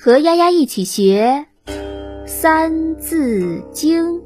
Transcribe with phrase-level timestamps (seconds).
[0.00, 1.44] 和丫丫一起学
[2.24, 4.22] 《三字经》，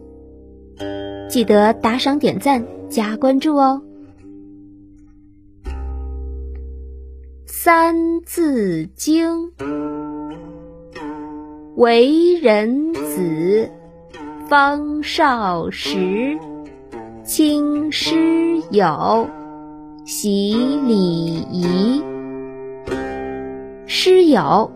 [1.30, 3.80] 记得打赏、点赞、加关注哦。
[7.46, 9.50] 《三字经》，
[11.76, 13.70] 为人子，
[14.50, 16.38] 方少时，
[17.24, 19.26] 亲师友，
[20.04, 20.54] 习
[20.86, 22.02] 礼仪。
[23.86, 24.70] 师友。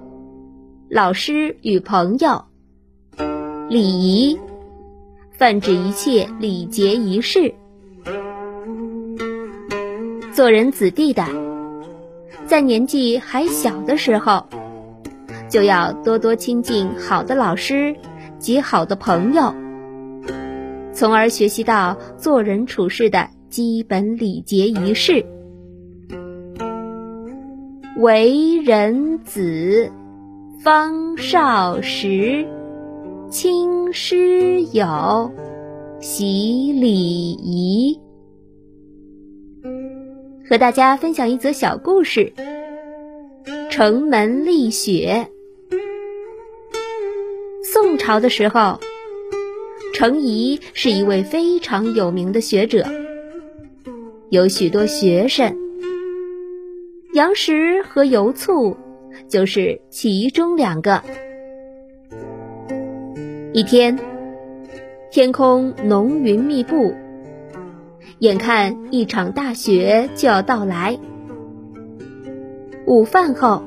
[0.88, 2.44] 老师与朋友，
[3.68, 4.38] 礼仪
[5.32, 7.52] 泛指一切礼节仪式。
[10.32, 11.24] 做人子弟的，
[12.46, 14.46] 在年纪还小的时候，
[15.48, 17.96] 就要多多亲近好的老师
[18.38, 19.52] 及好的朋友，
[20.92, 25.26] 从而学习到做人处事的基本礼节仪式。
[27.96, 29.90] 为人子。
[30.62, 32.46] 方少时，
[33.30, 35.30] 亲师友，
[36.00, 38.00] 习礼仪。
[40.48, 42.32] 和大家分享一则小故事：
[43.70, 45.28] 城门立雪。
[47.62, 48.80] 宋朝的时候，
[49.94, 52.86] 程颐是一位非常有名的学者，
[54.30, 55.54] 有许多学生，
[57.12, 58.76] 杨时和游簇。
[59.28, 61.02] 就是其中两个。
[63.52, 63.98] 一天，
[65.10, 66.94] 天空浓云密布，
[68.18, 70.98] 眼看一场大雪就要到来。
[72.86, 73.62] 午饭后，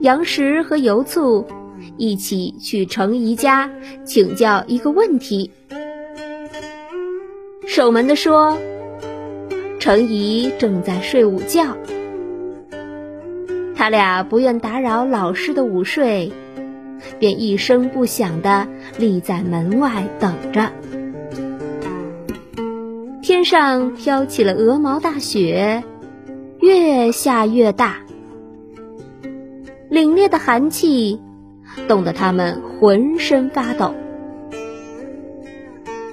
[0.00, 1.46] 杨时和游簇
[1.96, 3.70] 一起去程颐家
[4.04, 5.50] 请教一个问题。
[7.66, 8.58] 守门的说
[9.78, 11.76] ：“程颐正在睡午觉。”
[13.80, 16.34] 他俩不愿打扰老师的午睡，
[17.18, 18.68] 便一声不响地
[18.98, 20.70] 立在门外等着。
[23.22, 25.82] 天上飘起了鹅毛大雪，
[26.60, 27.96] 越下越大，
[29.90, 31.18] 凛冽的寒气
[31.88, 33.94] 冻得他们浑身发抖。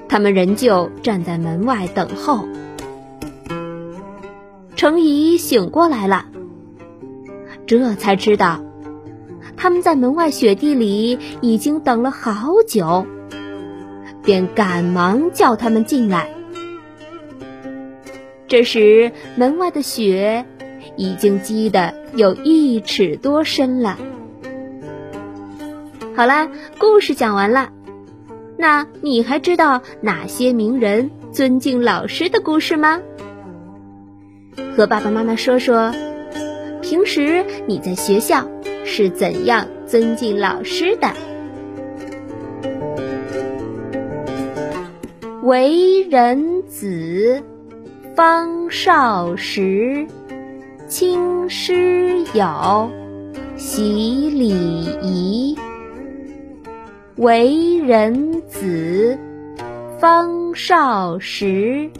[0.07, 2.45] 他们仍旧站在门外等候。
[4.77, 6.27] 程颐醒过来了。
[7.67, 8.61] 这才知道，
[9.57, 13.05] 他们在门外雪地里已经等了好久，
[14.23, 16.29] 便赶忙叫他们进来。
[18.47, 20.45] 这时，门外的雪
[20.95, 23.97] 已经积得有一尺多深了。
[26.15, 27.69] 好啦，故事讲完了，
[28.57, 33.01] 那你还知道哪些名人尊敬老师的故事吗？
[34.77, 35.93] 和爸爸妈妈说说。
[36.89, 38.47] 平时你在学校
[38.85, 41.13] 是怎样尊敬老师的？
[45.43, 47.43] 为人子，
[48.15, 50.07] 方少时，
[50.87, 52.89] 亲师友，
[53.57, 54.53] 习礼
[55.01, 55.57] 仪。
[57.17, 59.19] 为人子，
[59.99, 61.91] 方少时，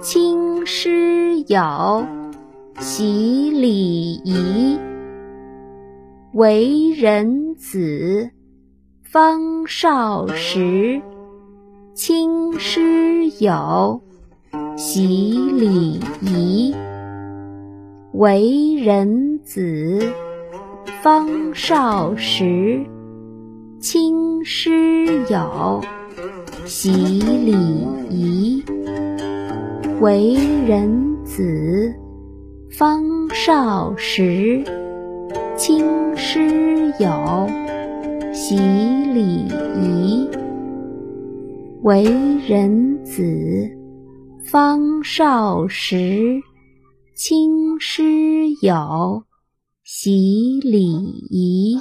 [0.00, 2.04] 亲师友。
[2.80, 4.78] 习礼仪，
[6.32, 8.30] 为人子，
[9.02, 11.02] 方少时，
[11.92, 14.00] 亲师友，
[14.76, 16.72] 习礼仪。
[18.12, 20.12] 为人子，
[21.02, 22.80] 方少时，
[23.80, 25.80] 亲师友，
[26.64, 27.52] 习礼
[28.08, 28.62] 仪。
[30.00, 30.34] 为
[30.64, 31.92] 人子。
[32.70, 34.62] 方少时，
[35.56, 37.48] 亲师友，
[38.32, 39.46] 习礼
[39.80, 40.28] 仪。
[41.82, 42.04] 为
[42.46, 43.24] 人子，
[44.44, 46.40] 方少时，
[47.14, 48.02] 亲师
[48.62, 49.24] 友，
[49.82, 50.92] 习礼
[51.30, 51.80] 仪。